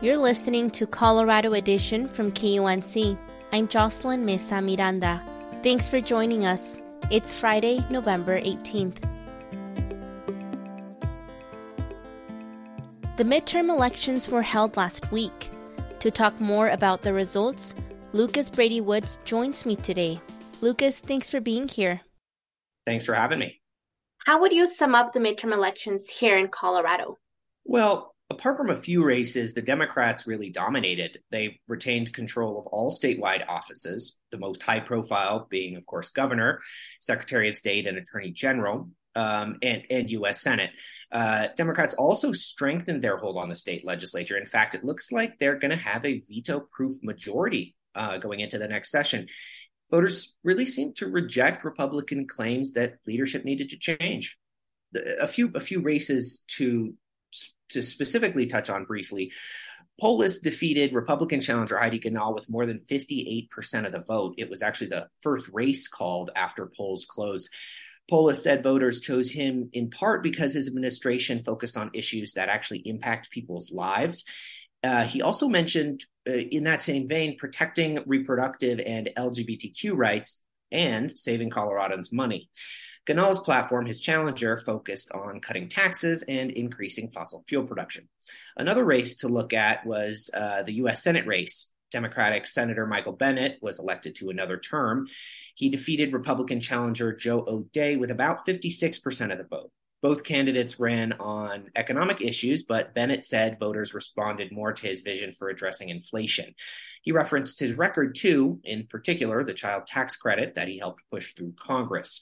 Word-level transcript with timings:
You're 0.00 0.16
listening 0.16 0.70
to 0.70 0.86
Colorado 0.86 1.54
Edition 1.54 2.08
from 2.08 2.30
KUNC. 2.30 3.18
I'm 3.52 3.66
Jocelyn 3.66 4.24
Mesa 4.24 4.62
Miranda. 4.62 5.20
Thanks 5.64 5.88
for 5.88 6.00
joining 6.00 6.44
us. 6.44 6.78
It's 7.10 7.34
Friday, 7.34 7.84
November 7.90 8.40
18th. 8.40 9.02
The 13.16 13.24
midterm 13.24 13.70
elections 13.70 14.28
were 14.28 14.42
held 14.42 14.76
last 14.76 15.10
week. 15.10 15.50
To 15.98 16.12
talk 16.12 16.40
more 16.40 16.68
about 16.68 17.02
the 17.02 17.12
results, 17.12 17.74
Lucas 18.12 18.48
Brady 18.48 18.80
Woods 18.80 19.18
joins 19.24 19.66
me 19.66 19.74
today. 19.74 20.20
Lucas, 20.60 21.00
thanks 21.00 21.28
for 21.28 21.40
being 21.40 21.66
here. 21.66 22.02
Thanks 22.86 23.04
for 23.04 23.14
having 23.14 23.40
me. 23.40 23.60
How 24.26 24.40
would 24.40 24.52
you 24.52 24.68
sum 24.68 24.94
up 24.94 25.12
the 25.12 25.18
midterm 25.18 25.52
elections 25.52 26.06
here 26.08 26.38
in 26.38 26.46
Colorado? 26.46 27.18
Well, 27.64 28.14
apart 28.30 28.56
from 28.56 28.70
a 28.70 28.76
few 28.76 29.04
races, 29.04 29.54
the 29.54 29.62
Democrats 29.62 30.26
really 30.26 30.50
dominated. 30.50 31.20
They 31.30 31.60
retained 31.66 32.12
control 32.12 32.58
of 32.58 32.66
all 32.66 32.90
statewide 32.90 33.46
offices, 33.48 34.18
the 34.30 34.38
most 34.38 34.62
high 34.62 34.80
profile 34.80 35.46
being, 35.48 35.76
of 35.76 35.86
course, 35.86 36.10
governor, 36.10 36.60
secretary 37.00 37.48
of 37.48 37.56
state, 37.56 37.86
and 37.86 37.96
attorney 37.96 38.30
general. 38.30 38.90
Um, 39.16 39.56
and, 39.62 39.82
and 39.90 40.08
U.S. 40.12 40.42
Senate. 40.42 40.70
Uh, 41.10 41.48
Democrats 41.56 41.94
also 41.94 42.30
strengthened 42.30 43.02
their 43.02 43.16
hold 43.16 43.36
on 43.36 43.48
the 43.48 43.56
state 43.56 43.84
legislature. 43.84 44.36
In 44.36 44.46
fact, 44.46 44.76
it 44.76 44.84
looks 44.84 45.10
like 45.10 45.40
they're 45.40 45.58
going 45.58 45.72
to 45.72 45.76
have 45.76 46.04
a 46.04 46.22
veto 46.28 46.60
proof 46.70 46.92
majority 47.02 47.74
uh, 47.96 48.18
going 48.18 48.38
into 48.38 48.58
the 48.58 48.68
next 48.68 48.92
session. 48.92 49.26
Voters 49.90 50.36
really 50.44 50.66
seem 50.66 50.92
to 50.94 51.08
reject 51.08 51.64
Republican 51.64 52.28
claims 52.28 52.74
that 52.74 52.98
leadership 53.08 53.44
needed 53.44 53.70
to 53.70 53.78
change. 53.78 54.38
A 55.20 55.26
few 55.26 55.50
a 55.54 55.60
few 55.60 55.80
races 55.80 56.44
to 56.58 56.94
to 57.70 57.82
specifically 57.82 58.46
touch 58.46 58.70
on 58.70 58.84
briefly, 58.84 59.32
Polis 60.00 60.38
defeated 60.38 60.92
Republican 60.92 61.40
challenger 61.40 61.78
Heidi 61.78 61.98
Ganahl 61.98 62.34
with 62.34 62.50
more 62.50 62.66
than 62.66 62.80
58% 62.80 63.84
of 63.84 63.92
the 63.92 64.04
vote. 64.06 64.34
It 64.38 64.48
was 64.48 64.62
actually 64.62 64.88
the 64.88 65.08
first 65.22 65.50
race 65.52 65.88
called 65.88 66.30
after 66.36 66.70
polls 66.76 67.04
closed. 67.08 67.48
Polis 68.08 68.42
said 68.42 68.62
voters 68.62 69.00
chose 69.00 69.30
him 69.30 69.68
in 69.72 69.90
part 69.90 70.22
because 70.22 70.54
his 70.54 70.68
administration 70.68 71.42
focused 71.42 71.76
on 71.76 71.90
issues 71.94 72.34
that 72.34 72.48
actually 72.48 72.82
impact 72.86 73.30
people's 73.30 73.72
lives. 73.72 74.24
Uh, 74.84 75.04
he 75.04 75.20
also 75.20 75.48
mentioned, 75.48 76.04
uh, 76.28 76.32
in 76.32 76.64
that 76.64 76.82
same 76.82 77.08
vein, 77.08 77.36
protecting 77.36 77.98
reproductive 78.06 78.80
and 78.84 79.10
LGBTQ 79.16 79.92
rights 79.94 80.44
and 80.70 81.10
saving 81.10 81.50
Coloradans 81.50 82.12
money. 82.12 82.48
Ganahl's 83.08 83.38
platform, 83.38 83.86
his 83.86 84.00
challenger, 84.00 84.58
focused 84.58 85.12
on 85.12 85.40
cutting 85.40 85.70
taxes 85.70 86.22
and 86.28 86.50
increasing 86.50 87.08
fossil 87.08 87.42
fuel 87.48 87.64
production. 87.64 88.06
Another 88.54 88.84
race 88.84 89.16
to 89.16 89.28
look 89.28 89.54
at 89.54 89.86
was 89.86 90.28
uh, 90.34 90.62
the 90.62 90.74
U.S. 90.74 91.02
Senate 91.02 91.26
race. 91.26 91.74
Democratic 91.90 92.46
Senator 92.46 92.86
Michael 92.86 93.14
Bennet 93.14 93.56
was 93.62 93.80
elected 93.80 94.16
to 94.16 94.28
another 94.28 94.58
term. 94.58 95.06
He 95.54 95.70
defeated 95.70 96.12
Republican 96.12 96.60
challenger 96.60 97.14
Joe 97.14 97.42
O'Dea 97.48 97.96
with 97.96 98.10
about 98.10 98.46
56% 98.46 99.32
of 99.32 99.38
the 99.38 99.44
vote. 99.44 99.70
Both 100.02 100.22
candidates 100.22 100.78
ran 100.78 101.14
on 101.14 101.70
economic 101.74 102.20
issues, 102.20 102.62
but 102.62 102.94
Bennet 102.94 103.24
said 103.24 103.58
voters 103.58 103.94
responded 103.94 104.52
more 104.52 104.74
to 104.74 104.86
his 104.86 105.00
vision 105.00 105.32
for 105.32 105.48
addressing 105.48 105.88
inflation. 105.88 106.54
He 107.00 107.12
referenced 107.12 107.58
his 107.58 107.72
record, 107.72 108.14
too, 108.14 108.60
in 108.64 108.86
particular, 108.86 109.42
the 109.44 109.54
child 109.54 109.86
tax 109.86 110.14
credit 110.16 110.56
that 110.56 110.68
he 110.68 110.78
helped 110.78 111.00
push 111.10 111.32
through 111.32 111.54
Congress. 111.58 112.20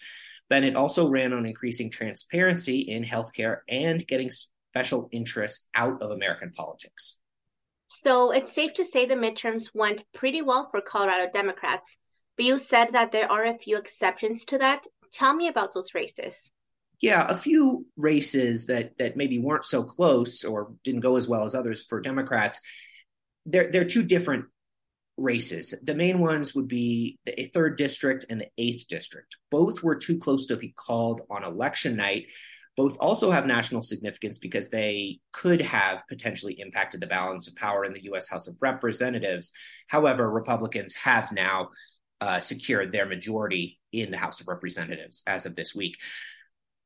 Bennet 0.48 0.76
also 0.76 1.08
ran 1.08 1.32
on 1.32 1.46
increasing 1.46 1.90
transparency 1.90 2.80
in 2.80 3.04
healthcare 3.04 3.58
and 3.68 4.06
getting 4.06 4.30
special 4.30 5.08
interests 5.10 5.68
out 5.74 6.02
of 6.02 6.10
American 6.10 6.52
politics. 6.52 7.18
So 7.88 8.30
it's 8.30 8.52
safe 8.52 8.74
to 8.74 8.84
say 8.84 9.06
the 9.06 9.14
midterms 9.14 9.68
went 9.74 10.04
pretty 10.12 10.42
well 10.42 10.68
for 10.70 10.80
Colorado 10.80 11.30
Democrats, 11.32 11.98
but 12.36 12.44
you 12.44 12.58
said 12.58 12.88
that 12.92 13.12
there 13.12 13.30
are 13.30 13.44
a 13.44 13.56
few 13.56 13.76
exceptions 13.76 14.44
to 14.46 14.58
that. 14.58 14.86
Tell 15.12 15.34
me 15.34 15.48
about 15.48 15.72
those 15.72 15.94
races. 15.94 16.50
Yeah, 17.00 17.26
a 17.28 17.36
few 17.36 17.86
races 17.96 18.66
that 18.66 18.96
that 18.98 19.16
maybe 19.16 19.38
weren't 19.38 19.64
so 19.64 19.82
close 19.82 20.44
or 20.44 20.72
didn't 20.82 21.00
go 21.00 21.16
as 21.16 21.28
well 21.28 21.44
as 21.44 21.54
others 21.54 21.84
for 21.84 22.00
Democrats. 22.00 22.60
They're 23.44 23.70
they're 23.70 23.84
two 23.84 24.02
different 24.02 24.46
races. 25.16 25.74
The 25.82 25.94
main 25.94 26.18
ones 26.18 26.54
would 26.54 26.68
be 26.68 27.18
the 27.24 27.50
third 27.52 27.76
district 27.76 28.26
and 28.28 28.40
the 28.40 28.48
eighth 28.58 28.86
district. 28.88 29.36
Both 29.50 29.82
were 29.82 29.94
too 29.94 30.18
close 30.18 30.46
to 30.46 30.56
be 30.56 30.74
called 30.76 31.22
on 31.30 31.44
election 31.44 31.96
night. 31.96 32.26
Both 32.76 32.98
also 33.00 33.30
have 33.30 33.46
national 33.46 33.82
significance 33.82 34.38
because 34.38 34.68
they 34.68 35.20
could 35.32 35.62
have 35.62 36.02
potentially 36.08 36.60
impacted 36.60 37.00
the 37.00 37.06
balance 37.06 37.48
of 37.48 37.56
power 37.56 37.84
in 37.84 37.94
the 37.94 38.04
U.S. 38.04 38.28
House 38.28 38.48
of 38.48 38.56
Representatives. 38.60 39.52
However, 39.86 40.30
Republicans 40.30 40.94
have 40.94 41.32
now 41.32 41.70
uh, 42.20 42.38
secured 42.38 42.92
their 42.92 43.06
majority 43.06 43.78
in 43.92 44.10
the 44.10 44.18
House 44.18 44.40
of 44.40 44.48
Representatives 44.48 45.22
as 45.26 45.46
of 45.46 45.54
this 45.54 45.74
week. 45.74 45.96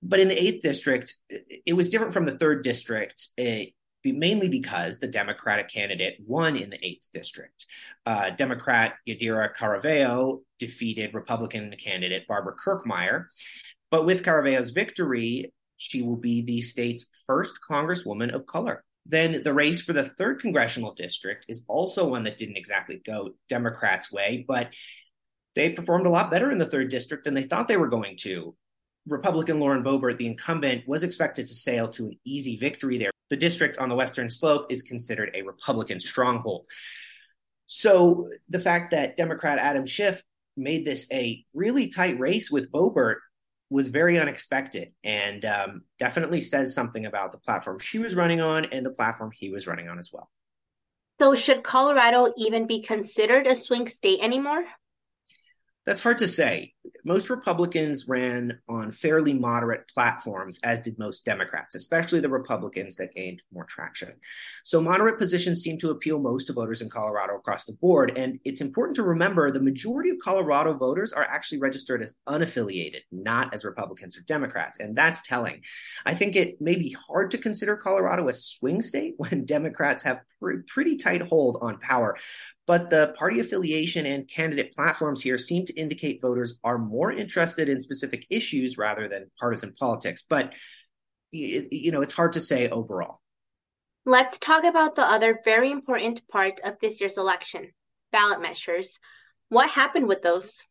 But 0.02 0.20
in 0.20 0.28
the 0.28 0.40
eighth 0.40 0.62
district, 0.62 1.16
it 1.28 1.74
was 1.74 1.90
different 1.90 2.14
from 2.14 2.24
the 2.24 2.38
third 2.38 2.62
district. 2.62 3.28
It, 3.36 3.74
mainly 4.04 4.48
because 4.48 4.98
the 4.98 5.06
Democratic 5.06 5.68
candidate 5.68 6.16
won 6.26 6.56
in 6.56 6.70
the 6.70 6.78
8th 6.78 7.10
district. 7.12 7.66
Uh, 8.06 8.30
Democrat 8.30 8.94
Yadira 9.08 9.54
Caraveo 9.54 10.40
defeated 10.58 11.14
Republican 11.14 11.74
candidate 11.78 12.26
Barbara 12.26 12.54
Kirkmeyer. 12.56 13.24
But 13.90 14.06
with 14.06 14.22
Caraveo's 14.22 14.70
victory, 14.70 15.52
she 15.76 16.02
will 16.02 16.16
be 16.16 16.42
the 16.42 16.60
state's 16.60 17.10
first 17.26 17.60
congresswoman 17.68 18.34
of 18.34 18.46
color. 18.46 18.84
Then 19.06 19.42
the 19.42 19.54
race 19.54 19.80
for 19.80 19.92
the 19.92 20.04
third 20.04 20.40
congressional 20.40 20.92
district 20.92 21.46
is 21.48 21.64
also 21.68 22.06
one 22.06 22.24
that 22.24 22.36
didn't 22.36 22.58
exactly 22.58 23.00
go 23.04 23.30
Democrats' 23.48 24.12
way, 24.12 24.44
but 24.46 24.68
they 25.54 25.70
performed 25.70 26.06
a 26.06 26.10
lot 26.10 26.30
better 26.30 26.50
in 26.50 26.58
the 26.58 26.66
third 26.66 26.90
district 26.90 27.24
than 27.24 27.34
they 27.34 27.42
thought 27.42 27.66
they 27.66 27.76
were 27.76 27.88
going 27.88 28.16
to. 28.18 28.54
Republican 29.10 29.58
Lauren 29.58 29.82
Boebert, 29.82 30.18
the 30.18 30.26
incumbent, 30.26 30.86
was 30.86 31.02
expected 31.02 31.44
to 31.46 31.54
sail 31.54 31.88
to 31.88 32.06
an 32.06 32.18
easy 32.24 32.56
victory 32.56 32.96
there. 32.96 33.10
The 33.28 33.36
district 33.36 33.78
on 33.78 33.88
the 33.88 33.96
western 33.96 34.30
slope 34.30 34.66
is 34.70 34.82
considered 34.82 35.32
a 35.34 35.42
Republican 35.42 35.98
stronghold. 35.98 36.66
So 37.66 38.26
the 38.48 38.60
fact 38.60 38.92
that 38.92 39.16
Democrat 39.16 39.58
Adam 39.58 39.86
Frisch 39.86 40.22
made 40.56 40.84
this 40.84 41.10
a 41.12 41.44
really 41.54 41.88
tight 41.88 42.18
race 42.20 42.50
with 42.50 42.70
Boebert 42.70 43.16
was 43.68 43.88
very 43.88 44.18
unexpected 44.18 44.92
and 45.04 45.44
um, 45.44 45.82
definitely 45.98 46.40
says 46.40 46.74
something 46.74 47.06
about 47.06 47.32
the 47.32 47.38
platform 47.38 47.78
she 47.78 47.98
was 47.98 48.14
running 48.14 48.40
on 48.40 48.64
and 48.66 48.84
the 48.84 48.90
platform 48.90 49.30
he 49.32 49.50
was 49.50 49.66
running 49.66 49.88
on 49.88 49.98
as 49.98 50.10
well. 50.12 50.30
So, 51.20 51.34
should 51.34 51.62
Colorado 51.62 52.32
even 52.36 52.66
be 52.66 52.82
considered 52.82 53.46
a 53.46 53.54
swing 53.54 53.88
state 53.88 54.20
anymore? 54.22 54.64
That's 55.84 56.02
hard 56.02 56.18
to 56.18 56.28
say. 56.28 56.74
Most 57.04 57.30
Republicans 57.30 58.08
ran 58.08 58.58
on 58.68 58.92
fairly 58.92 59.32
moderate 59.32 59.88
platforms, 59.88 60.58
as 60.62 60.80
did 60.80 60.98
most 60.98 61.24
Democrats, 61.24 61.74
especially 61.74 62.20
the 62.20 62.28
Republicans 62.28 62.96
that 62.96 63.14
gained 63.14 63.42
more 63.52 63.64
traction. 63.64 64.12
So, 64.64 64.80
moderate 64.80 65.18
positions 65.18 65.62
seem 65.62 65.78
to 65.78 65.90
appeal 65.90 66.18
most 66.18 66.46
to 66.46 66.52
voters 66.52 66.82
in 66.82 66.90
Colorado 66.90 67.36
across 67.36 67.64
the 67.64 67.72
board. 67.74 68.12
And 68.16 68.38
it's 68.44 68.60
important 68.60 68.96
to 68.96 69.02
remember 69.02 69.50
the 69.50 69.60
majority 69.60 70.10
of 70.10 70.18
Colorado 70.22 70.74
voters 70.74 71.12
are 71.12 71.24
actually 71.24 71.60
registered 71.60 72.02
as 72.02 72.14
unaffiliated, 72.28 73.00
not 73.12 73.52
as 73.54 73.64
Republicans 73.64 74.16
or 74.16 74.22
Democrats. 74.22 74.80
And 74.80 74.96
that's 74.96 75.22
telling. 75.22 75.62
I 76.04 76.14
think 76.14 76.36
it 76.36 76.60
may 76.60 76.76
be 76.76 76.96
hard 77.08 77.30
to 77.32 77.38
consider 77.38 77.76
Colorado 77.76 78.28
a 78.28 78.32
swing 78.32 78.82
state 78.82 79.14
when 79.18 79.44
Democrats 79.44 80.02
have 80.02 80.20
pretty 80.66 80.96
tight 80.96 81.22
hold 81.22 81.58
on 81.60 81.78
power. 81.78 82.16
But 82.66 82.88
the 82.88 83.12
party 83.18 83.40
affiliation 83.40 84.06
and 84.06 84.28
candidate 84.28 84.74
platforms 84.74 85.20
here 85.20 85.38
seem 85.38 85.64
to 85.66 85.74
indicate 85.74 86.20
voters 86.20 86.58
are 86.62 86.69
more 86.78 87.12
interested 87.12 87.68
in 87.68 87.80
specific 87.80 88.26
issues 88.30 88.78
rather 88.78 89.08
than 89.08 89.30
partisan 89.38 89.74
politics. 89.78 90.24
But, 90.28 90.52
you 91.30 91.92
know, 91.92 92.02
it's 92.02 92.12
hard 92.12 92.32
to 92.34 92.40
say 92.40 92.68
overall. 92.68 93.20
Let's 94.06 94.38
talk 94.38 94.64
about 94.64 94.96
the 94.96 95.02
other 95.02 95.40
very 95.44 95.70
important 95.70 96.26
part 96.28 96.60
of 96.64 96.76
this 96.80 97.00
year's 97.00 97.18
election 97.18 97.70
ballot 98.12 98.40
measures. 98.40 98.98
What 99.50 99.70
happened 99.70 100.08
with 100.08 100.22
those? 100.22 100.62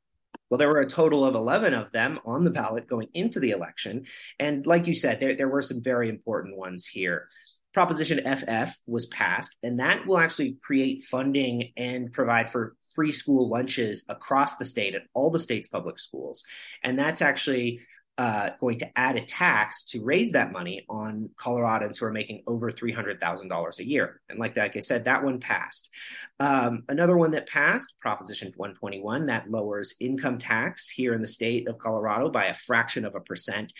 Well, 0.49 0.57
there 0.57 0.67
were 0.67 0.81
a 0.81 0.89
total 0.89 1.23
of 1.23 1.35
11 1.35 1.73
of 1.73 1.91
them 1.91 2.19
on 2.25 2.43
the 2.43 2.49
ballot 2.49 2.87
going 2.87 3.07
into 3.13 3.39
the 3.39 3.51
election. 3.51 4.05
And 4.39 4.65
like 4.65 4.87
you 4.87 4.95
said, 4.95 5.19
there, 5.19 5.35
there 5.35 5.47
were 5.47 5.61
some 5.61 5.81
very 5.81 6.09
important 6.09 6.57
ones 6.57 6.87
here. 6.87 7.27
Proposition 7.71 8.19
FF 8.25 8.75
was 8.87 9.05
passed, 9.05 9.55
and 9.61 9.79
that 9.79 10.07
will 10.07 10.17
actually 10.17 10.57
create 10.63 11.03
funding 11.03 11.71
and 11.77 12.11
provide 12.11 12.49
for 12.49 12.75
free 12.95 13.11
school 13.11 13.49
lunches 13.49 14.05
across 14.09 14.57
the 14.57 14.65
state 14.65 14.95
at 14.95 15.03
all 15.13 15.31
the 15.31 15.39
state's 15.39 15.67
public 15.67 15.99
schools. 15.99 16.43
And 16.83 16.97
that's 16.97 17.21
actually 17.21 17.81
uh, 18.19 18.49
going 18.59 18.77
to 18.77 18.99
add 18.99 19.15
a 19.15 19.21
tax 19.21 19.85
to 19.85 20.03
raise 20.03 20.33
that 20.33 20.51
money 20.51 20.85
on 20.89 21.29
Coloradans 21.37 21.97
who 21.97 22.05
are 22.05 22.11
making 22.11 22.43
over 22.47 22.69
$300,000 22.69 23.79
a 23.79 23.87
year. 23.87 24.19
And 24.29 24.37
like, 24.37 24.57
like 24.57 24.75
I 24.75 24.81
said, 24.81 25.05
that 25.05 25.23
one 25.23 25.39
passed. 25.39 25.89
Um, 26.37 26.83
another 26.89 27.15
one 27.15 27.31
that 27.31 27.47
passed, 27.47 27.93
Proposition 28.01 28.51
121, 28.57 29.27
that 29.27 29.49
lowers 29.49 29.95
income 30.01 30.37
tax 30.37 30.89
here 30.89 31.13
in 31.13 31.21
the 31.21 31.27
state 31.27 31.69
of 31.69 31.77
Colorado 31.77 32.29
by 32.29 32.47
a 32.47 32.53
fraction 32.53 33.05
of 33.05 33.15
a 33.15 33.21
percent. 33.21 33.71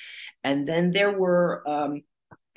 And 0.42 0.66
then 0.66 0.92
there 0.92 1.12
were 1.12 1.62
um, 1.68 2.04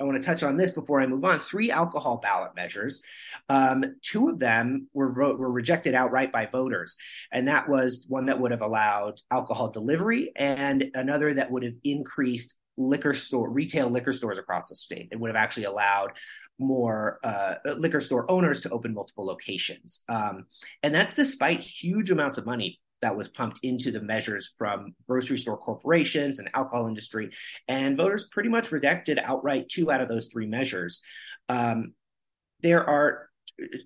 I 0.03 0.05
want 0.05 0.21
to 0.21 0.27
touch 0.27 0.43
on 0.43 0.57
this 0.57 0.71
before 0.71 1.01
I 1.01 1.07
move 1.07 1.23
on. 1.23 1.39
Three 1.39 1.71
alcohol 1.71 2.17
ballot 2.17 2.55
measures. 2.55 3.01
Um, 3.47 3.95
two 4.01 4.27
of 4.27 4.37
them 4.37 4.87
were 4.93 5.13
were 5.13 5.51
rejected 5.51 5.95
outright 5.95 6.31
by 6.31 6.45
voters, 6.45 6.97
and 7.31 7.47
that 7.47 7.69
was 7.69 8.05
one 8.09 8.25
that 8.25 8.39
would 8.39 8.51
have 8.51 8.61
allowed 8.61 9.21
alcohol 9.31 9.69
delivery, 9.69 10.31
and 10.35 10.91
another 10.93 11.33
that 11.33 11.51
would 11.51 11.63
have 11.63 11.75
increased 11.85 12.57
liquor 12.75 13.13
store 13.13 13.49
retail 13.49 13.89
liquor 13.89 14.11
stores 14.11 14.39
across 14.39 14.67
the 14.67 14.75
state. 14.75 15.07
It 15.11 15.19
would 15.19 15.29
have 15.29 15.41
actually 15.41 15.65
allowed 15.65 16.11
more 16.59 17.19
uh, 17.23 17.55
liquor 17.77 18.01
store 18.01 18.29
owners 18.29 18.61
to 18.61 18.69
open 18.71 18.93
multiple 18.93 19.25
locations, 19.25 20.03
um, 20.09 20.47
and 20.81 20.93
that's 20.93 21.13
despite 21.13 21.61
huge 21.61 22.11
amounts 22.11 22.37
of 22.37 22.45
money 22.45 22.81
that 23.03 23.17
was 23.17 23.27
pumped 23.27 23.59
into 23.63 23.91
the 23.91 24.01
measures 24.01 24.53
from 24.57 24.95
grocery 25.07 25.37
store 25.37 25.57
corporations 25.57 26.39
and 26.39 26.49
alcohol 26.53 26.87
industry. 26.87 27.29
And 27.67 27.97
voters 27.97 28.27
pretty 28.31 28.49
much 28.49 28.71
rejected 28.71 29.19
outright 29.21 29.67
two 29.69 29.91
out 29.91 30.01
of 30.01 30.07
those 30.07 30.27
three 30.27 30.47
measures. 30.47 31.01
Um, 31.49 31.93
there 32.61 32.89
are 32.89 33.29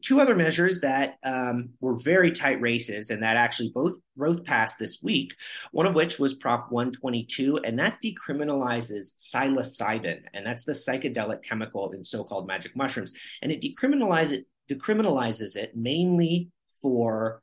two 0.02 0.22
other 0.22 0.36
measures 0.36 0.82
that 0.82 1.16
um, 1.24 1.72
were 1.82 1.98
very 1.98 2.32
tight 2.32 2.62
races 2.62 3.10
and 3.10 3.24
that 3.24 3.36
actually 3.36 3.72
both 3.74 3.98
both 4.16 4.46
passed 4.46 4.78
this 4.78 5.00
week. 5.02 5.34
One 5.72 5.88
of 5.88 5.96
which 5.96 6.20
was 6.20 6.36
Prop 6.36 6.72
122, 6.72 7.58
and 7.64 7.80
that 7.80 7.98
decriminalizes 8.04 9.16
psilocybin, 9.18 10.22
and 10.34 10.46
that's 10.46 10.66
the 10.66 10.74
psychedelic 10.74 11.44
chemical 11.44 11.92
in 11.92 12.04
so-called 12.04 12.48
magic 12.48 12.76
mushrooms, 12.76 13.14
and 13.42 13.52
it 13.52 13.62
decriminalizes 13.62 14.32
it 14.32 14.46
decriminalizes 14.70 15.56
it 15.56 15.76
mainly 15.76 16.52
for 16.82 17.42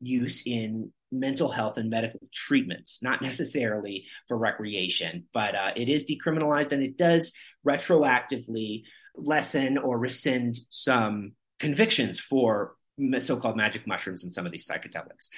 use 0.00 0.46
in 0.46 0.92
mental 1.12 1.48
health 1.48 1.78
and 1.78 1.88
medical 1.90 2.20
treatments, 2.32 3.02
not 3.02 3.22
necessarily 3.22 4.04
for 4.28 4.36
recreation, 4.36 5.24
but 5.32 5.54
uh, 5.54 5.72
it 5.76 5.88
is 5.88 6.10
decriminalized 6.10 6.72
and 6.72 6.82
it 6.82 6.96
does 6.96 7.32
retroactively 7.66 8.82
lessen 9.16 9.78
or 9.78 9.98
rescind 9.98 10.56
some 10.70 11.32
convictions 11.58 12.18
for 12.18 12.74
so-called 13.18 13.56
magic 13.56 13.86
mushrooms 13.86 14.24
and 14.24 14.32
some 14.32 14.46
of 14.46 14.52
these 14.52 14.68
psychedelics. 14.68 15.28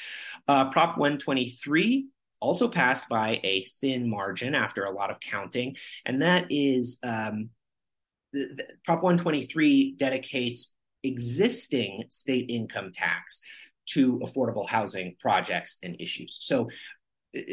Uh, 0.47 0.71
Prop 0.71 0.97
123 0.97 2.07
also 2.41 2.69
passed 2.69 3.09
by 3.09 3.41
a 3.43 3.65
thin 3.81 4.09
margin 4.09 4.55
after 4.55 4.85
a 4.85 4.93
lot 4.93 5.11
of 5.11 5.19
counting, 5.21 5.77
and 6.07 6.23
that 6.23 6.47
is 6.51 6.99
um, 7.03 7.51
the, 8.33 8.49
the, 8.57 8.65
Prop 8.85 9.03
123 9.03 9.95
dedicates 9.97 10.75
existing 11.03 12.05
state 12.11 12.47
income 12.49 12.91
tax 12.93 13.41
to 13.95 14.19
affordable 14.21 14.69
housing 14.69 15.17
projects 15.21 15.79
and 15.83 15.97
issues. 16.01 16.39
So 16.41 16.69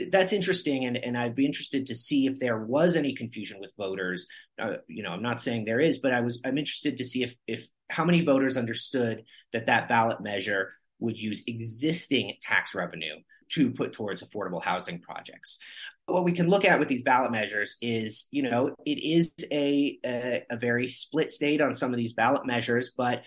that's 0.09 0.31
interesting, 0.31 0.85
and, 0.85 0.97
and 0.97 1.17
I'd 1.17 1.35
be 1.35 1.45
interested 1.45 1.87
to 1.87 1.95
see 1.95 2.27
if 2.27 2.39
there 2.39 2.59
was 2.59 2.95
any 2.95 3.13
confusion 3.13 3.59
with 3.59 3.73
voters. 3.77 4.27
Uh, 4.57 4.75
you 4.87 5.03
know, 5.03 5.09
I'm 5.09 5.21
not 5.21 5.41
saying 5.41 5.65
there 5.65 5.81
is, 5.81 5.99
but 5.99 6.13
I 6.13 6.21
was 6.21 6.39
I'm 6.45 6.57
interested 6.57 6.97
to 6.97 7.05
see 7.05 7.23
if 7.23 7.35
if 7.45 7.67
how 7.89 8.05
many 8.05 8.21
voters 8.21 8.55
understood 8.55 9.23
that 9.51 9.65
that 9.65 9.89
ballot 9.89 10.21
measure 10.21 10.71
would 10.99 11.19
use 11.19 11.43
existing 11.45 12.33
tax 12.41 12.73
revenue 12.73 13.15
to 13.49 13.71
put 13.71 13.91
towards 13.91 14.23
affordable 14.23 14.63
housing 14.63 15.01
projects. 15.01 15.59
What 16.05 16.23
we 16.23 16.31
can 16.31 16.47
look 16.47 16.65
at 16.65 16.79
with 16.79 16.87
these 16.87 17.03
ballot 17.03 17.31
measures 17.31 17.75
is, 17.81 18.27
you 18.31 18.43
know, 18.43 18.75
it 18.85 19.03
is 19.03 19.33
a, 19.51 19.99
a, 20.05 20.43
a 20.49 20.57
very 20.57 20.87
split 20.87 21.31
state 21.31 21.61
on 21.61 21.75
some 21.75 21.91
of 21.91 21.97
these 21.97 22.13
ballot 22.13 22.45
measures, 22.45 22.93
but 22.95 23.23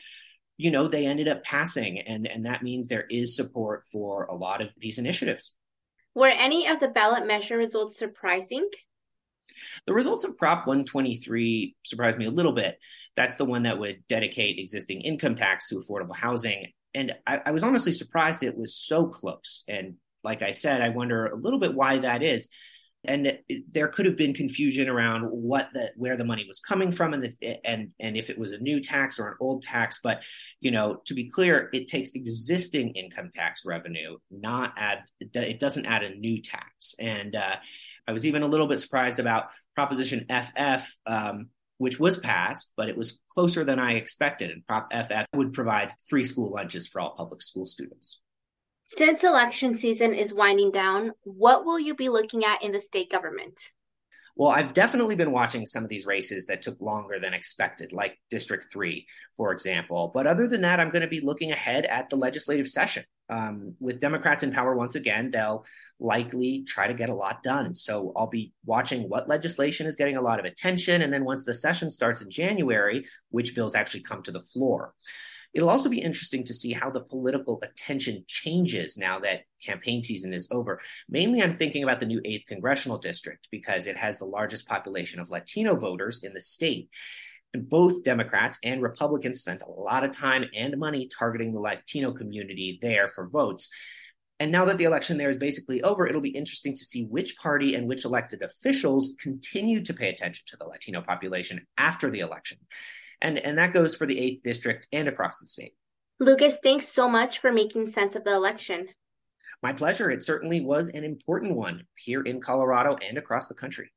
you 0.58 0.72
know, 0.72 0.88
they 0.88 1.06
ended 1.06 1.28
up 1.28 1.44
passing, 1.44 2.00
and 2.00 2.26
and 2.26 2.44
that 2.44 2.62
means 2.62 2.88
there 2.88 3.06
is 3.08 3.34
support 3.34 3.84
for 3.90 4.24
a 4.24 4.34
lot 4.34 4.60
of 4.60 4.68
these 4.76 4.98
initiatives. 4.98 5.54
Were 6.14 6.26
any 6.26 6.66
of 6.66 6.80
the 6.80 6.88
ballot 6.88 7.26
measure 7.26 7.56
results 7.56 7.98
surprising? 7.98 8.68
The 9.86 9.94
results 9.94 10.24
of 10.24 10.36
Prop 10.36 10.66
123 10.66 11.76
surprised 11.84 12.18
me 12.18 12.26
a 12.26 12.30
little 12.30 12.52
bit. 12.52 12.78
That's 13.16 13.36
the 13.36 13.44
one 13.44 13.62
that 13.62 13.78
would 13.78 14.06
dedicate 14.08 14.58
existing 14.58 15.00
income 15.02 15.36
tax 15.36 15.68
to 15.68 15.76
affordable 15.76 16.16
housing. 16.16 16.72
And 16.92 17.14
I, 17.26 17.40
I, 17.46 17.50
was 17.52 17.64
honestly 17.64 17.92
surprised 17.92 18.42
it 18.42 18.58
was 18.58 18.74
so 18.74 19.06
close. 19.06 19.64
And 19.68 19.94
like 20.24 20.42
I 20.42 20.52
said, 20.52 20.82
I 20.82 20.90
wonder 20.90 21.26
a 21.26 21.36
little 21.36 21.58
bit 21.58 21.74
why 21.74 21.98
that 21.98 22.22
is 22.22 22.50
and 23.04 23.38
there 23.70 23.88
could 23.88 24.06
have 24.06 24.16
been 24.16 24.34
confusion 24.34 24.88
around 24.88 25.22
what 25.22 25.68
the 25.72 25.90
where 25.96 26.16
the 26.16 26.24
money 26.24 26.44
was 26.46 26.58
coming 26.58 26.90
from 26.90 27.14
and 27.14 27.22
the, 27.22 27.66
and 27.66 27.94
and 28.00 28.16
if 28.16 28.28
it 28.28 28.38
was 28.38 28.50
a 28.50 28.58
new 28.58 28.80
tax 28.80 29.18
or 29.18 29.28
an 29.28 29.34
old 29.40 29.62
tax 29.62 30.00
but 30.02 30.22
you 30.60 30.70
know 30.70 31.00
to 31.04 31.14
be 31.14 31.30
clear 31.30 31.68
it 31.72 31.86
takes 31.86 32.12
existing 32.12 32.90
income 32.90 33.30
tax 33.32 33.64
revenue 33.64 34.16
not 34.30 34.72
add 34.76 35.04
it 35.20 35.60
doesn't 35.60 35.86
add 35.86 36.02
a 36.02 36.14
new 36.16 36.42
tax 36.42 36.96
and 36.98 37.36
uh, 37.36 37.56
i 38.08 38.12
was 38.12 38.26
even 38.26 38.42
a 38.42 38.48
little 38.48 38.66
bit 38.66 38.80
surprised 38.80 39.20
about 39.20 39.46
proposition 39.74 40.26
ff 40.28 40.98
um, 41.06 41.48
which 41.78 41.98
was 41.98 42.18
passed, 42.18 42.72
but 42.76 42.88
it 42.88 42.96
was 42.96 43.20
closer 43.30 43.64
than 43.64 43.78
I 43.78 43.92
expected. 43.92 44.50
And 44.50 44.66
Prop 44.66 44.92
FF 44.92 45.26
would 45.32 45.52
provide 45.52 45.92
free 46.10 46.24
school 46.24 46.52
lunches 46.52 46.88
for 46.88 47.00
all 47.00 47.14
public 47.16 47.40
school 47.40 47.66
students. 47.66 48.20
Since 48.90 49.22
election 49.22 49.74
season 49.74 50.14
is 50.14 50.32
winding 50.32 50.70
down, 50.70 51.12
what 51.22 51.66
will 51.66 51.78
you 51.78 51.94
be 51.94 52.08
looking 52.08 52.42
at 52.46 52.62
in 52.62 52.72
the 52.72 52.80
state 52.80 53.10
government? 53.10 53.60
Well, 54.34 54.48
I've 54.48 54.72
definitely 54.72 55.14
been 55.14 55.30
watching 55.30 55.66
some 55.66 55.84
of 55.84 55.90
these 55.90 56.06
races 56.06 56.46
that 56.46 56.62
took 56.62 56.80
longer 56.80 57.18
than 57.18 57.34
expected, 57.34 57.92
like 57.92 58.18
District 58.30 58.64
3, 58.72 59.06
for 59.36 59.52
example. 59.52 60.10
But 60.14 60.26
other 60.26 60.48
than 60.48 60.62
that, 60.62 60.80
I'm 60.80 60.88
going 60.88 61.02
to 61.02 61.08
be 61.08 61.20
looking 61.20 61.50
ahead 61.50 61.84
at 61.84 62.08
the 62.08 62.16
legislative 62.16 62.66
session. 62.66 63.04
Um, 63.28 63.74
with 63.78 64.00
Democrats 64.00 64.42
in 64.42 64.52
power 64.52 64.74
once 64.74 64.94
again, 64.94 65.32
they'll 65.32 65.66
likely 66.00 66.64
try 66.66 66.86
to 66.86 66.94
get 66.94 67.10
a 67.10 67.14
lot 67.14 67.42
done. 67.42 67.74
So 67.74 68.14
I'll 68.16 68.26
be 68.26 68.54
watching 68.64 69.02
what 69.10 69.28
legislation 69.28 69.86
is 69.86 69.96
getting 69.96 70.16
a 70.16 70.22
lot 70.22 70.38
of 70.38 70.46
attention. 70.46 71.02
And 71.02 71.12
then 71.12 71.26
once 71.26 71.44
the 71.44 71.52
session 71.52 71.90
starts 71.90 72.22
in 72.22 72.30
January, 72.30 73.04
which 73.28 73.54
bills 73.54 73.74
actually 73.74 74.04
come 74.04 74.22
to 74.22 74.32
the 74.32 74.40
floor. 74.40 74.94
It'll 75.58 75.70
also 75.70 75.88
be 75.88 76.00
interesting 76.00 76.44
to 76.44 76.54
see 76.54 76.72
how 76.72 76.88
the 76.88 77.00
political 77.00 77.60
attention 77.64 78.22
changes 78.28 78.96
now 78.96 79.18
that 79.18 79.40
campaign 79.66 80.04
season 80.04 80.32
is 80.32 80.46
over. 80.52 80.80
Mainly, 81.08 81.42
I'm 81.42 81.56
thinking 81.56 81.82
about 81.82 81.98
the 81.98 82.06
new 82.06 82.20
8th 82.20 82.46
congressional 82.46 82.96
district 82.96 83.48
because 83.50 83.88
it 83.88 83.96
has 83.96 84.20
the 84.20 84.24
largest 84.24 84.68
population 84.68 85.18
of 85.18 85.30
Latino 85.30 85.74
voters 85.74 86.22
in 86.22 86.32
the 86.32 86.40
state. 86.40 86.90
And 87.52 87.68
both 87.68 88.04
Democrats 88.04 88.56
and 88.62 88.80
Republicans 88.80 89.40
spent 89.40 89.62
a 89.62 89.68
lot 89.72 90.04
of 90.04 90.12
time 90.12 90.44
and 90.54 90.78
money 90.78 91.08
targeting 91.18 91.52
the 91.52 91.58
Latino 91.58 92.12
community 92.12 92.78
there 92.80 93.08
for 93.08 93.28
votes. 93.28 93.68
And 94.38 94.52
now 94.52 94.64
that 94.66 94.78
the 94.78 94.84
election 94.84 95.18
there 95.18 95.28
is 95.28 95.38
basically 95.38 95.82
over, 95.82 96.06
it'll 96.06 96.20
be 96.20 96.28
interesting 96.28 96.74
to 96.74 96.84
see 96.84 97.02
which 97.06 97.36
party 97.36 97.74
and 97.74 97.88
which 97.88 98.04
elected 98.04 98.42
officials 98.42 99.16
continue 99.20 99.82
to 99.82 99.92
pay 99.92 100.10
attention 100.10 100.44
to 100.46 100.56
the 100.56 100.66
Latino 100.66 101.02
population 101.02 101.66
after 101.76 102.12
the 102.12 102.20
election. 102.20 102.58
And, 103.20 103.38
and 103.38 103.58
that 103.58 103.72
goes 103.72 103.96
for 103.96 104.06
the 104.06 104.16
8th 104.16 104.42
district 104.42 104.88
and 104.92 105.08
across 105.08 105.38
the 105.38 105.46
state. 105.46 105.74
Lucas, 106.20 106.58
thanks 106.62 106.92
so 106.92 107.08
much 107.08 107.38
for 107.38 107.52
making 107.52 107.88
sense 107.88 108.16
of 108.16 108.24
the 108.24 108.34
election. 108.34 108.88
My 109.62 109.72
pleasure. 109.72 110.10
It 110.10 110.22
certainly 110.22 110.60
was 110.60 110.88
an 110.88 111.04
important 111.04 111.56
one 111.56 111.84
here 111.96 112.22
in 112.22 112.40
Colorado 112.40 112.96
and 112.96 113.18
across 113.18 113.48
the 113.48 113.54
country. 113.54 113.90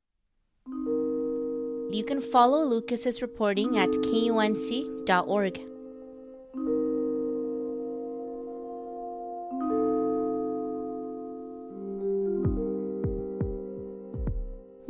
You 0.67 2.03
can 2.07 2.21
follow 2.21 2.63
Lucas's 2.63 3.21
reporting 3.21 3.77
at 3.77 3.89
kunc.org. 3.89 5.70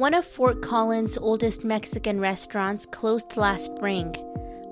One 0.02 0.16
of 0.16 0.26
Fort 0.26 0.64
Collins' 0.64 1.16
oldest 1.16 1.64
Mexican 1.64 2.20
restaurants 2.20 2.88
closed 2.88 3.38
last 3.38 3.68
spring. 3.68 4.16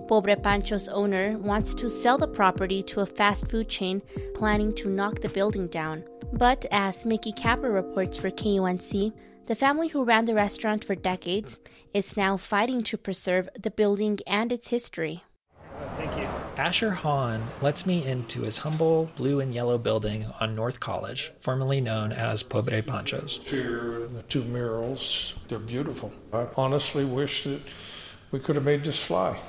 Pobre 0.07 0.35
Pancho's 0.35 0.87
owner 0.89 1.37
wants 1.37 1.75
to 1.75 1.87
sell 1.87 2.17
the 2.17 2.27
property 2.27 2.81
to 2.81 3.01
a 3.01 3.05
fast 3.05 3.47
food 3.47 3.69
chain 3.69 4.01
planning 4.33 4.73
to 4.73 4.89
knock 4.89 5.19
the 5.21 5.29
building 5.29 5.67
down. 5.67 6.03
But 6.33 6.65
as 6.71 7.05
Mickey 7.05 7.31
Capper 7.31 7.69
reports 7.69 8.17
for 8.17 8.31
KUNC, 8.31 9.13
the 9.45 9.53
family 9.53 9.89
who 9.89 10.03
ran 10.03 10.25
the 10.25 10.33
restaurant 10.33 10.83
for 10.83 10.95
decades 10.95 11.59
is 11.93 12.17
now 12.17 12.35
fighting 12.35 12.81
to 12.85 12.97
preserve 12.97 13.49
the 13.53 13.69
building 13.69 14.17
and 14.25 14.51
its 14.51 14.69
history. 14.69 15.23
Thank 16.11 16.21
you. 16.21 16.29
Asher 16.57 16.91
Hahn 16.91 17.47
lets 17.61 17.85
me 17.85 18.05
into 18.05 18.41
his 18.41 18.57
humble 18.57 19.09
blue 19.15 19.39
and 19.39 19.53
yellow 19.53 19.77
building 19.77 20.25
on 20.39 20.55
North 20.55 20.79
College, 20.79 21.31
formerly 21.39 21.79
known 21.79 22.11
as 22.11 22.43
Pobre 22.43 22.81
Pancho's. 22.81 23.39
Here, 23.45 24.07
the 24.07 24.23
two 24.23 24.43
murals, 24.43 25.35
they're 25.47 25.59
beautiful. 25.59 26.11
I 26.33 26.47
honestly 26.57 27.05
wish 27.05 27.45
that 27.45 27.61
we 28.31 28.39
could 28.39 28.55
have 28.55 28.65
made 28.65 28.83
this 28.83 28.99
fly. 28.99 29.39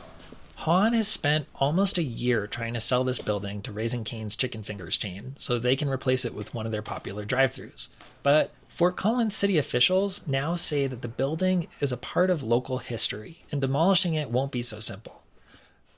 Hahn 0.55 0.93
has 0.93 1.09
spent 1.09 1.47
almost 1.55 1.97
a 1.97 2.03
year 2.03 2.47
trying 2.47 2.75
to 2.75 2.81
sell 2.81 3.03
this 3.03 3.19
building 3.19 3.63
to 3.63 3.73
Raising 3.73 4.05
Cane's 4.05 4.37
Chicken 4.37 4.63
Fingers 4.63 4.99
chain 4.99 5.35
so 5.39 5.59
they 5.59 5.75
can 5.75 5.89
replace 5.89 6.27
it 6.27 6.35
with 6.35 6.53
one 6.53 6.67
of 6.67 6.73
their 6.73 6.83
popular 6.83 7.25
drive 7.25 7.55
throughs. 7.55 7.89
But 8.23 8.53
Fort 8.69 8.95
Collins 8.95 9.35
city 9.35 9.57
officials 9.57 10.21
now 10.27 10.55
say 10.55 10.87
that 10.87 11.01
the 11.01 11.09
building 11.09 11.69
is 11.81 11.93
a 11.93 11.97
part 11.97 12.29
of 12.29 12.43
local 12.43 12.79
history 12.79 13.43
and 13.51 13.61
demolishing 13.61 14.15
it 14.15 14.31
won't 14.31 14.53
be 14.53 14.61
so 14.61 14.81
simple. 14.81 15.20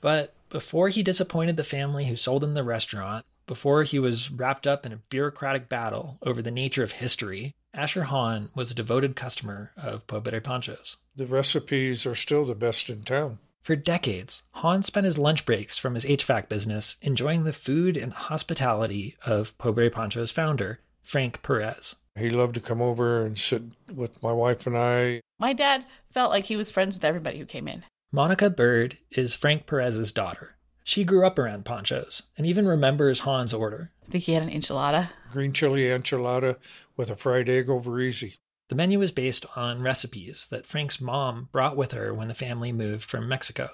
But 0.03 0.33
before 0.49 0.89
he 0.89 1.01
disappointed 1.01 1.55
the 1.55 1.63
family 1.63 2.07
who 2.07 2.17
sold 2.17 2.43
him 2.43 2.55
the 2.55 2.63
restaurant, 2.63 3.25
before 3.47 3.83
he 3.83 3.99
was 3.99 4.29
wrapped 4.29 4.67
up 4.67 4.85
in 4.85 4.91
a 4.91 4.97
bureaucratic 4.97 5.69
battle 5.69 6.17
over 6.21 6.41
the 6.41 6.51
nature 6.51 6.83
of 6.83 6.91
history, 6.91 7.55
Asher 7.73 8.03
Hahn 8.03 8.49
was 8.53 8.69
a 8.69 8.75
devoted 8.75 9.15
customer 9.15 9.71
of 9.77 10.05
Pobre 10.05 10.41
Pancho's. 10.41 10.97
The 11.15 11.25
recipes 11.25 12.05
are 12.05 12.15
still 12.15 12.43
the 12.43 12.53
best 12.53 12.89
in 12.89 13.03
town. 13.03 13.39
For 13.61 13.77
decades, 13.77 14.41
Hahn 14.51 14.83
spent 14.83 15.05
his 15.05 15.17
lunch 15.17 15.45
breaks 15.45 15.77
from 15.77 15.93
his 15.93 16.03
HVAC 16.03 16.49
business 16.49 16.97
enjoying 17.01 17.45
the 17.45 17.53
food 17.53 17.95
and 17.95 18.11
hospitality 18.11 19.15
of 19.25 19.57
Pobre 19.57 19.89
Pancho's 19.89 20.31
founder, 20.31 20.81
Frank 21.01 21.41
Perez. 21.41 21.95
He 22.19 22.29
loved 22.29 22.55
to 22.55 22.59
come 22.59 22.81
over 22.81 23.25
and 23.25 23.39
sit 23.39 23.63
with 23.95 24.21
my 24.21 24.33
wife 24.33 24.67
and 24.67 24.77
I. 24.77 25.21
My 25.39 25.53
dad 25.53 25.85
felt 26.11 26.29
like 26.29 26.43
he 26.43 26.57
was 26.57 26.69
friends 26.69 26.95
with 26.95 27.05
everybody 27.05 27.39
who 27.39 27.45
came 27.45 27.69
in. 27.69 27.85
Monica 28.15 28.47
Bird 28.47 28.99
is 29.09 29.33
Frank 29.33 29.65
Perez's 29.65 30.11
daughter. 30.11 30.55
She 30.83 31.03
grew 31.03 31.25
up 31.25 31.39
around 31.39 31.65
Pancho's 31.65 32.21
and 32.37 32.45
even 32.45 32.67
remembers 32.67 33.21
Hahn's 33.21 33.55
order. 33.55 33.89
I 34.05 34.11
think 34.11 34.25
he 34.25 34.33
had 34.33 34.43
an 34.43 34.51
enchilada. 34.51 35.09
Green 35.31 35.51
chili 35.51 35.85
enchilada 35.85 36.57
with 36.95 37.09
a 37.09 37.15
fried 37.15 37.49
egg 37.49 37.71
over 37.71 37.99
easy. 37.99 38.35
The 38.69 38.75
menu 38.75 38.99
was 38.99 39.11
based 39.11 39.47
on 39.55 39.81
recipes 39.81 40.45
that 40.51 40.67
Frank's 40.67 41.01
mom 41.01 41.49
brought 41.51 41.75
with 41.75 41.93
her 41.93 42.13
when 42.13 42.27
the 42.27 42.35
family 42.35 42.71
moved 42.71 43.09
from 43.09 43.27
Mexico. 43.27 43.71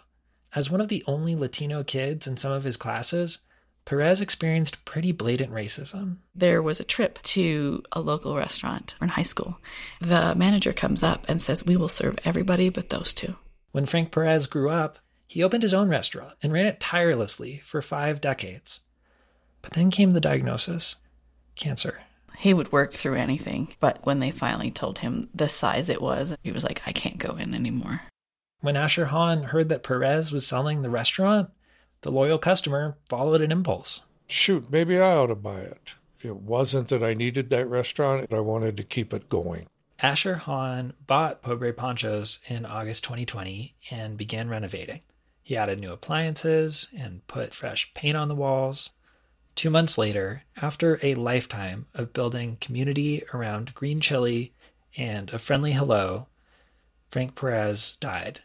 As 0.55 0.71
one 0.71 0.79
of 0.79 0.87
the 0.87 1.03
only 1.05 1.35
Latino 1.35 1.83
kids 1.83 2.25
in 2.25 2.37
some 2.37 2.53
of 2.53 2.63
his 2.63 2.77
classes, 2.77 3.39
Perez 3.83 4.21
experienced 4.21 4.85
pretty 4.85 5.11
blatant 5.11 5.51
racism. 5.51 6.19
There 6.33 6.61
was 6.63 6.79
a 6.79 6.85
trip 6.85 7.21
to 7.23 7.83
a 7.91 7.99
local 7.99 8.37
restaurant 8.37 8.95
in 9.01 9.09
high 9.09 9.23
school. 9.23 9.59
The 9.99 10.33
manager 10.33 10.71
comes 10.71 11.03
up 11.03 11.25
and 11.27 11.41
says, 11.41 11.65
We 11.65 11.75
will 11.75 11.89
serve 11.89 12.19
everybody 12.23 12.69
but 12.69 12.87
those 12.87 13.13
two. 13.13 13.35
When 13.71 13.85
Frank 13.85 14.11
Perez 14.11 14.47
grew 14.47 14.69
up, 14.69 14.99
he 15.27 15.43
opened 15.43 15.63
his 15.63 15.73
own 15.73 15.89
restaurant 15.89 16.33
and 16.41 16.51
ran 16.51 16.65
it 16.65 16.79
tirelessly 16.79 17.59
for 17.63 17.81
five 17.81 18.19
decades. 18.19 18.79
But 19.61 19.73
then 19.73 19.91
came 19.91 20.11
the 20.11 20.21
diagnosis 20.21 20.95
cancer. 21.55 22.01
He 22.37 22.53
would 22.53 22.71
work 22.71 22.93
through 22.93 23.15
anything, 23.15 23.75
but 23.79 24.05
when 24.05 24.19
they 24.19 24.31
finally 24.31 24.71
told 24.71 24.99
him 24.99 25.29
the 25.35 25.49
size 25.49 25.89
it 25.89 26.01
was, 26.01 26.35
he 26.41 26.51
was 26.51 26.63
like, 26.63 26.81
I 26.85 26.93
can't 26.93 27.17
go 27.17 27.35
in 27.35 27.53
anymore. 27.53 28.01
When 28.61 28.77
Asher 28.77 29.07
Hahn 29.07 29.43
heard 29.43 29.69
that 29.69 29.83
Perez 29.83 30.31
was 30.31 30.47
selling 30.47 30.81
the 30.81 30.89
restaurant, 30.89 31.49
the 32.01 32.11
loyal 32.11 32.37
customer 32.37 32.97
followed 33.09 33.41
an 33.41 33.51
impulse. 33.51 34.01
Shoot, 34.27 34.71
maybe 34.71 34.97
I 34.97 35.15
ought 35.15 35.27
to 35.27 35.35
buy 35.35 35.59
it. 35.59 35.95
It 36.21 36.37
wasn't 36.37 36.87
that 36.89 37.03
I 37.03 37.13
needed 37.13 37.49
that 37.49 37.69
restaurant, 37.69 38.31
I 38.33 38.39
wanted 38.39 38.77
to 38.77 38.83
keep 38.83 39.13
it 39.13 39.29
going. 39.29 39.67
Asher 40.01 40.35
Hahn 40.35 40.93
bought 41.07 41.41
Pobre 41.41 41.73
Panchos 41.73 42.39
in 42.47 42.65
August 42.65 43.03
2020 43.03 43.75
and 43.91 44.17
began 44.17 44.47
renovating. 44.47 45.01
He 45.43 45.57
added 45.57 45.79
new 45.79 45.91
appliances 45.91 46.87
and 46.97 47.25
put 47.27 47.53
fresh 47.53 47.93
paint 47.93 48.15
on 48.15 48.29
the 48.29 48.35
walls. 48.35 48.91
Two 49.55 49.69
months 49.69 49.97
later, 49.97 50.43
after 50.55 50.99
a 51.03 51.15
lifetime 51.15 51.87
of 51.93 52.13
building 52.13 52.57
community 52.61 53.23
around 53.33 53.73
green 53.73 53.99
chili 53.99 54.53
and 54.95 55.29
a 55.31 55.39
friendly 55.39 55.73
hello, 55.73 56.27
Frank 57.09 57.35
Perez 57.35 57.97
died. 57.99 58.41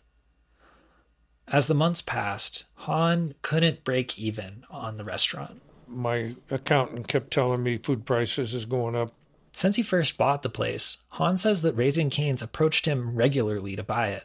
As 1.46 1.68
the 1.68 1.74
months 1.74 2.02
passed, 2.02 2.64
Hahn 2.74 3.34
couldn't 3.42 3.84
break 3.84 4.18
even 4.18 4.64
on 4.70 4.96
the 4.96 5.04
restaurant. 5.04 5.60
My 5.86 6.34
accountant 6.50 7.06
kept 7.06 7.30
telling 7.30 7.62
me 7.62 7.78
food 7.78 8.06
prices 8.06 8.54
is 8.54 8.64
going 8.64 8.96
up. 8.96 9.12
Since 9.56 9.76
he 9.76 9.82
first 9.84 10.18
bought 10.18 10.42
the 10.42 10.50
place, 10.50 10.96
Hahn 11.10 11.38
says 11.38 11.62
that 11.62 11.76
Raising 11.76 12.10
Cane's 12.10 12.42
approached 12.42 12.86
him 12.86 13.14
regularly 13.14 13.76
to 13.76 13.84
buy 13.84 14.08
it. 14.08 14.24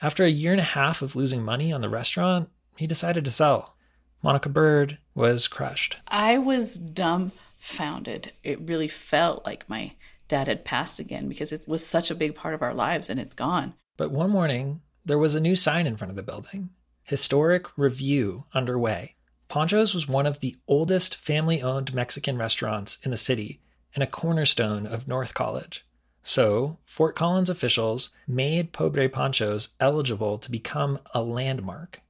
After 0.00 0.22
a 0.22 0.30
year 0.30 0.52
and 0.52 0.60
a 0.60 0.64
half 0.64 1.02
of 1.02 1.16
losing 1.16 1.42
money 1.42 1.72
on 1.72 1.80
the 1.80 1.88
restaurant, 1.88 2.48
he 2.76 2.86
decided 2.86 3.24
to 3.24 3.30
sell. 3.32 3.74
Monica 4.22 4.48
Bird 4.48 4.98
was 5.16 5.48
crushed. 5.48 5.96
I 6.06 6.38
was 6.38 6.78
dumbfounded. 6.78 8.32
It 8.44 8.60
really 8.60 8.86
felt 8.86 9.44
like 9.44 9.68
my 9.68 9.94
dad 10.28 10.46
had 10.46 10.64
passed 10.64 11.00
again 11.00 11.28
because 11.28 11.50
it 11.50 11.66
was 11.66 11.84
such 11.84 12.12
a 12.12 12.14
big 12.14 12.36
part 12.36 12.54
of 12.54 12.62
our 12.62 12.74
lives 12.74 13.10
and 13.10 13.18
it's 13.18 13.34
gone. 13.34 13.74
But 13.96 14.12
one 14.12 14.30
morning, 14.30 14.80
there 15.04 15.18
was 15.18 15.34
a 15.34 15.40
new 15.40 15.56
sign 15.56 15.88
in 15.88 15.96
front 15.96 16.10
of 16.10 16.16
the 16.16 16.22
building 16.22 16.70
Historic 17.02 17.76
Review 17.76 18.44
underway. 18.54 19.16
Pancho's 19.48 19.92
was 19.92 20.06
one 20.06 20.26
of 20.26 20.38
the 20.38 20.54
oldest 20.68 21.16
family 21.16 21.62
owned 21.62 21.92
Mexican 21.92 22.38
restaurants 22.38 22.98
in 23.02 23.10
the 23.10 23.16
city 23.16 23.60
and 23.96 24.04
a 24.04 24.06
cornerstone 24.06 24.86
of 24.86 25.08
North 25.08 25.34
College. 25.34 25.84
So, 26.22 26.78
Fort 26.84 27.16
Collins 27.16 27.48
officials 27.48 28.10
made 28.28 28.72
Pobre 28.72 29.08
Pancho's 29.08 29.70
eligible 29.80 30.38
to 30.38 30.50
become 30.50 30.98
a 31.14 31.22
landmark. 31.22 32.02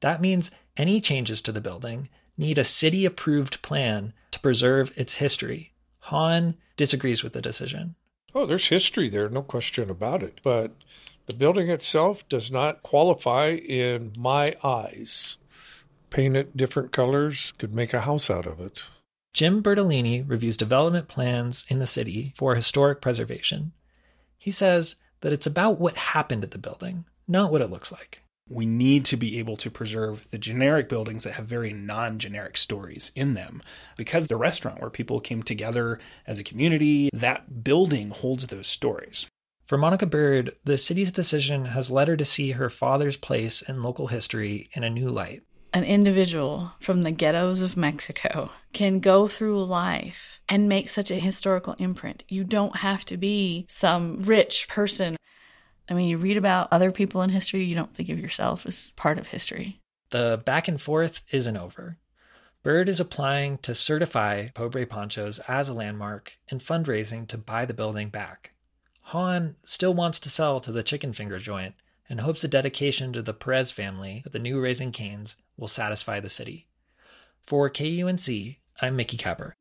That 0.00 0.20
means 0.20 0.50
any 0.76 1.00
changes 1.00 1.42
to 1.42 1.52
the 1.52 1.60
building 1.60 2.08
need 2.38 2.58
a 2.58 2.64
city 2.64 3.04
approved 3.04 3.62
plan 3.62 4.12
to 4.30 4.40
preserve 4.40 4.92
its 4.96 5.14
history. 5.14 5.72
Hahn 6.00 6.56
disagrees 6.76 7.22
with 7.22 7.34
the 7.34 7.42
decision. 7.42 7.94
Oh, 8.34 8.46
there's 8.46 8.68
history 8.68 9.08
there, 9.08 9.28
no 9.28 9.42
question 9.42 9.90
about 9.90 10.22
it. 10.22 10.40
But 10.42 10.72
the 11.26 11.34
building 11.34 11.68
itself 11.68 12.28
does 12.28 12.50
not 12.50 12.82
qualify 12.82 13.50
in 13.50 14.12
my 14.16 14.56
eyes. 14.64 15.36
Paint 16.10 16.36
it 16.36 16.56
different 16.56 16.92
colors, 16.92 17.52
could 17.58 17.74
make 17.74 17.92
a 17.92 18.02
house 18.02 18.30
out 18.30 18.46
of 18.46 18.60
it. 18.60 18.84
Jim 19.34 19.64
Bertolini 19.64 20.22
reviews 20.24 20.56
development 20.56 21.08
plans 21.08 21.66
in 21.68 21.80
the 21.80 21.88
city 21.88 22.32
for 22.36 22.54
historic 22.54 23.00
preservation. 23.00 23.72
He 24.38 24.52
says 24.52 24.94
that 25.22 25.32
it's 25.32 25.46
about 25.46 25.80
what 25.80 25.96
happened 25.96 26.44
at 26.44 26.52
the 26.52 26.58
building, 26.58 27.04
not 27.26 27.50
what 27.50 27.60
it 27.60 27.70
looks 27.70 27.90
like. 27.90 28.22
We 28.48 28.64
need 28.64 29.04
to 29.06 29.16
be 29.16 29.40
able 29.40 29.56
to 29.56 29.72
preserve 29.72 30.28
the 30.30 30.38
generic 30.38 30.88
buildings 30.88 31.24
that 31.24 31.32
have 31.32 31.46
very 31.46 31.72
non 31.72 32.20
generic 32.20 32.56
stories 32.56 33.10
in 33.16 33.34
them. 33.34 33.60
Because 33.96 34.28
the 34.28 34.36
restaurant 34.36 34.80
where 34.80 34.90
people 34.90 35.18
came 35.18 35.42
together 35.42 35.98
as 36.28 36.38
a 36.38 36.44
community, 36.44 37.10
that 37.12 37.64
building 37.64 38.10
holds 38.10 38.46
those 38.46 38.68
stories. 38.68 39.26
For 39.66 39.76
Monica 39.76 40.06
Bird, 40.06 40.54
the 40.62 40.78
city's 40.78 41.10
decision 41.10 41.64
has 41.64 41.90
led 41.90 42.06
her 42.06 42.16
to 42.16 42.24
see 42.24 42.52
her 42.52 42.70
father's 42.70 43.16
place 43.16 43.62
in 43.62 43.82
local 43.82 44.08
history 44.08 44.68
in 44.74 44.84
a 44.84 44.90
new 44.90 45.08
light 45.08 45.42
an 45.74 45.82
individual 45.82 46.70
from 46.78 47.02
the 47.02 47.10
ghettos 47.10 47.60
of 47.60 47.76
Mexico 47.76 48.52
can 48.72 49.00
go 49.00 49.26
through 49.26 49.64
life 49.64 50.38
and 50.48 50.68
make 50.68 50.88
such 50.88 51.10
a 51.10 51.16
historical 51.16 51.74
imprint. 51.78 52.22
You 52.28 52.44
don't 52.44 52.76
have 52.76 53.04
to 53.06 53.16
be 53.16 53.66
some 53.68 54.22
rich 54.22 54.68
person. 54.68 55.16
I 55.90 55.94
mean, 55.94 56.08
you 56.08 56.16
read 56.16 56.36
about 56.36 56.68
other 56.70 56.92
people 56.92 57.22
in 57.22 57.30
history, 57.30 57.64
you 57.64 57.74
don't 57.74 57.92
think 57.92 58.08
of 58.08 58.20
yourself 58.20 58.64
as 58.66 58.92
part 58.94 59.18
of 59.18 59.26
history. 59.26 59.80
The 60.10 60.40
back 60.44 60.68
and 60.68 60.80
forth 60.80 61.22
isn't 61.32 61.56
over. 61.56 61.98
Bird 62.62 62.88
is 62.88 63.00
applying 63.00 63.58
to 63.58 63.74
certify 63.74 64.48
Pobre 64.54 64.86
Panchos 64.86 65.40
as 65.48 65.68
a 65.68 65.74
landmark 65.74 66.38
and 66.48 66.60
fundraising 66.60 67.26
to 67.28 67.36
buy 67.36 67.64
the 67.64 67.74
building 67.74 68.10
back. 68.10 68.52
Hahn 69.00 69.56
still 69.64 69.92
wants 69.92 70.20
to 70.20 70.30
sell 70.30 70.60
to 70.60 70.70
the 70.70 70.84
chicken 70.84 71.12
finger 71.12 71.38
joint 71.38 71.74
and 72.08 72.20
hopes 72.20 72.44
a 72.44 72.48
dedication 72.48 73.12
to 73.12 73.22
the 73.22 73.34
Perez 73.34 73.70
family 73.70 74.22
at 74.26 74.32
the 74.32 74.38
new 74.38 74.60
Raising 74.60 74.92
Cane's 74.92 75.36
will 75.56 75.68
satisfy 75.68 76.20
the 76.20 76.28
city. 76.28 76.66
For 77.42 77.70
KUNC, 77.70 78.56
I'm 78.80 78.96
Mickey 78.96 79.16
Capper. 79.16 79.56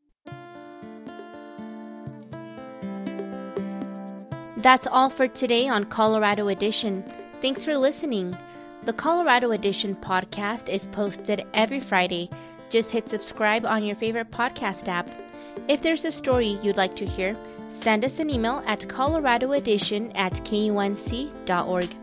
That's 4.58 4.88
all 4.88 5.10
for 5.10 5.28
today 5.28 5.68
on 5.68 5.84
Colorado 5.86 6.48
Edition. 6.48 7.04
Thanks 7.42 7.66
for 7.66 7.78
listening. 7.78 8.38
The 8.84 8.94
Colorado 8.94 9.52
Edition 9.52 9.96
podcast 9.96 10.70
is 10.70 10.88
posted 10.88 11.46
every 11.54 11.82
Friday. 11.82 12.30
Just 12.70 12.90
hit 12.92 13.10
subscribe 13.10 13.66
on 13.66 13.84
your 13.84 13.96
favorite 13.96 14.32
podcast 14.32 14.88
app. 14.88 15.10
If 15.68 15.82
there's 15.82 16.06
a 16.06 16.12
story 16.12 16.60
you'd 16.64 16.78
like 16.78 16.96
to 16.96 17.06
hear, 17.06 17.38
send 17.68 18.06
us 18.06 18.20
an 18.20 18.30
email 18.30 18.64
at 18.66 18.80
coloradoedition 18.80 20.12
at 20.16 20.34
kunc.org. 20.34 22.03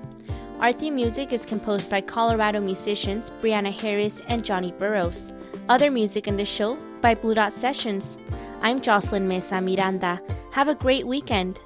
Our 0.61 0.73
theme 0.73 0.95
music 0.95 1.33
is 1.33 1.47
composed 1.47 1.89
by 1.89 2.03
Colorado 2.03 2.61
musicians 2.61 3.31
Brianna 3.41 3.81
Harris 3.81 4.21
and 4.29 4.45
Johnny 4.45 4.73
Burrows. 4.73 5.33
Other 5.71 5.91
music 5.91 6.29
in 6.29 6.37
the 6.37 6.45
show 6.45 6.77
by 7.01 7.15
Blue 7.15 7.33
Dot 7.33 7.55
Sessions. 7.55 8.19
I'm 8.61 8.79
Jocelyn 8.83 9.27
Mesa 9.27 9.59
Miranda. 9.63 10.21
Have 10.51 10.69
a 10.69 10.75
great 10.75 11.07
weekend. 11.07 11.61